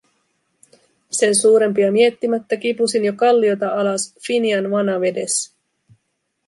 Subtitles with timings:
[1.11, 5.55] Sen suurempia miettimättä, kipusin jo kalliota alas Finian vanavedessä.